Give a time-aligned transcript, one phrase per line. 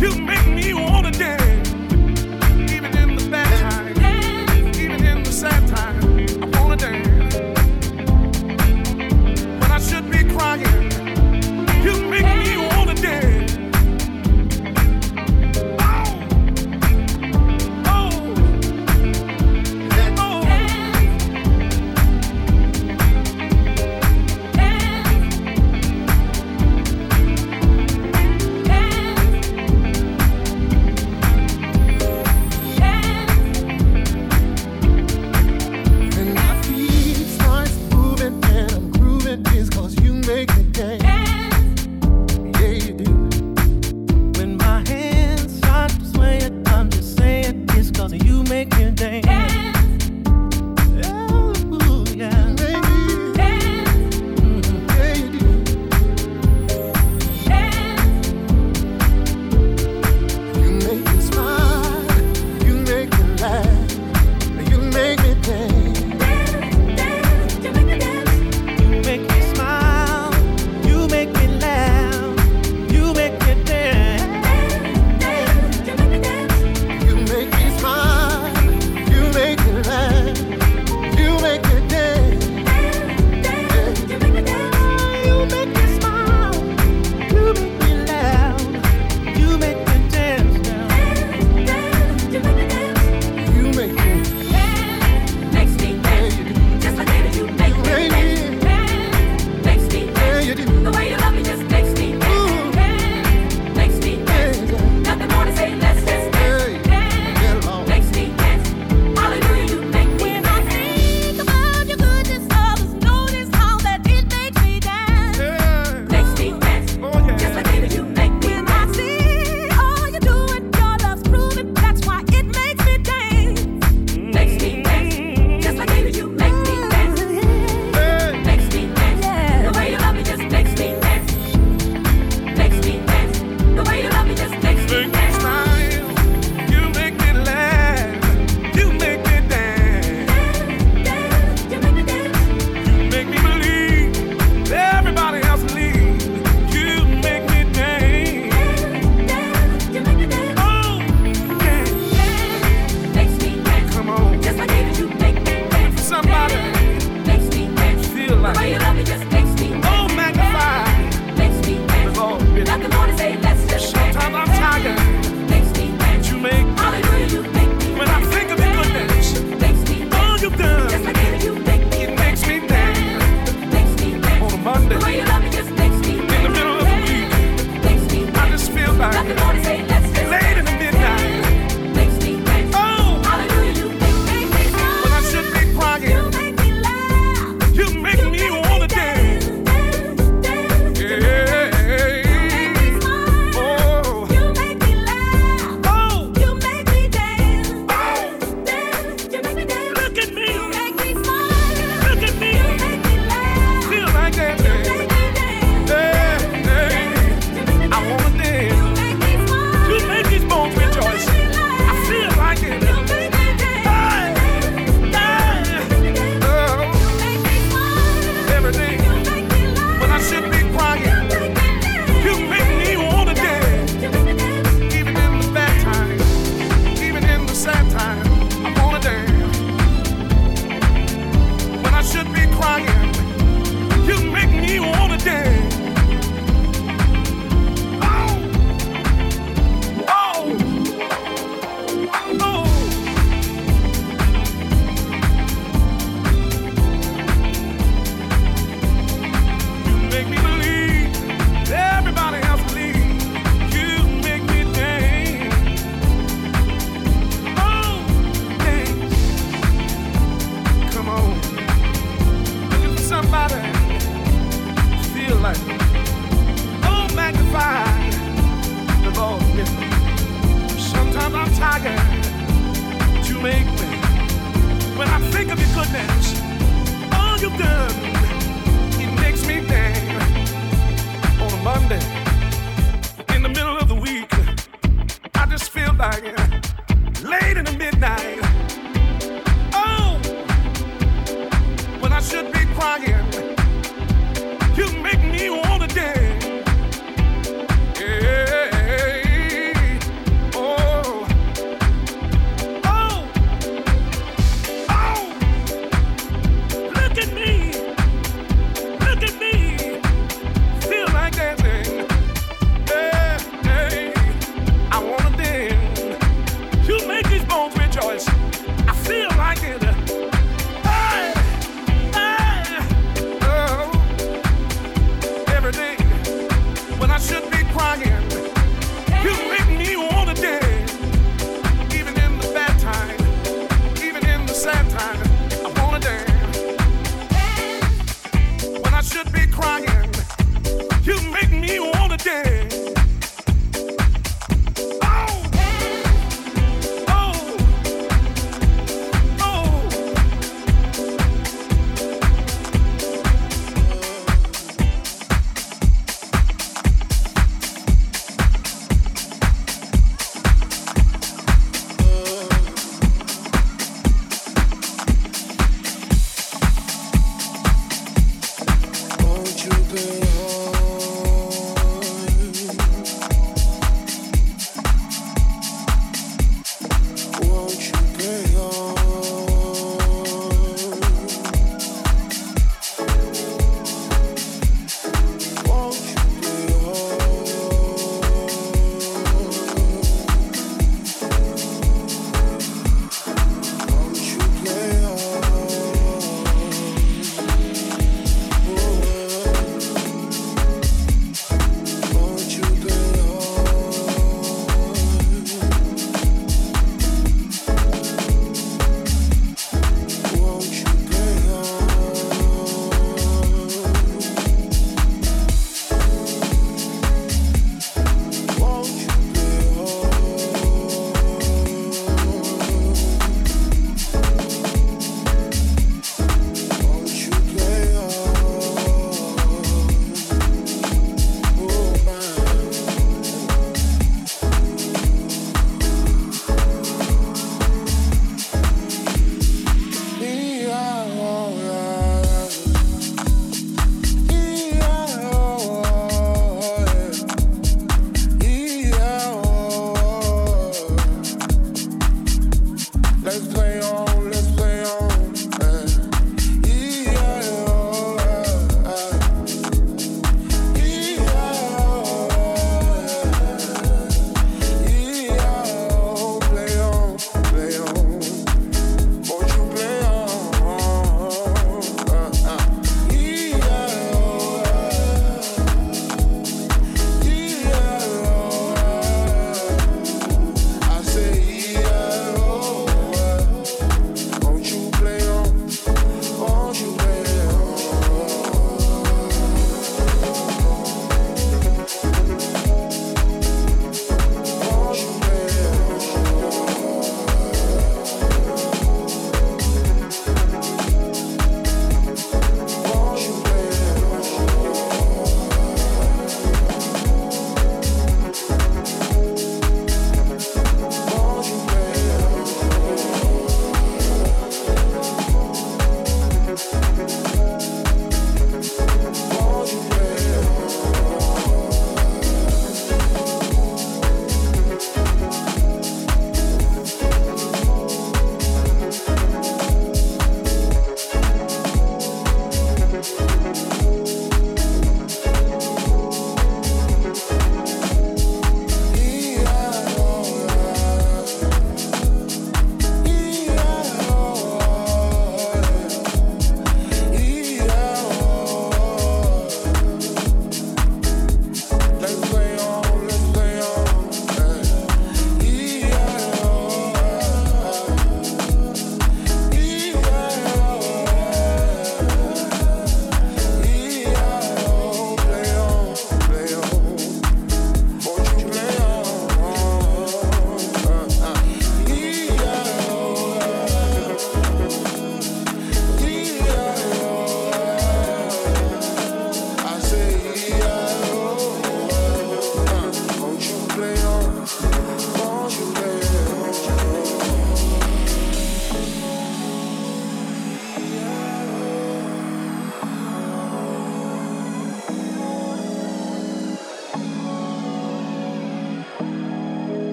[0.00, 0.39] You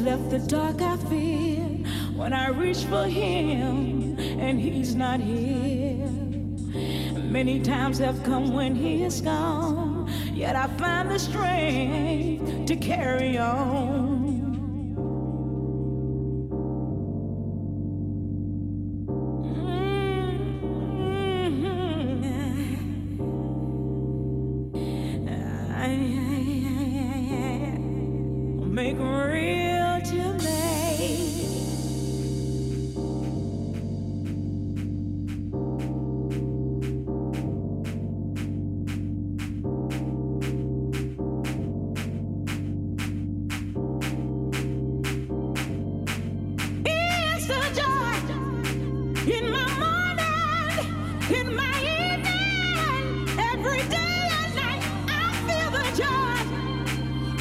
[0.00, 1.60] left the dark I fear
[2.16, 6.08] when I reach for him and he's not here.
[7.22, 13.36] Many times have come when he is gone, yet I find the strength to carry
[13.36, 13.89] on.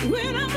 [0.08, 0.49] When I'm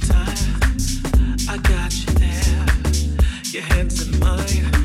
[0.00, 0.76] time
[1.48, 2.66] I got you there,
[3.52, 4.75] your hands in mine.